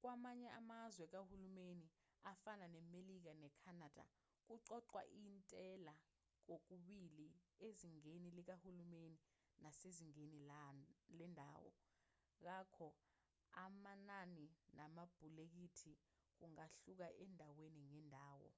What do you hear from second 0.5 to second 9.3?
amazwe kahulumeni afana nemelika ne-canada kuqoqwa intela kokubili ezingeni likahulumeni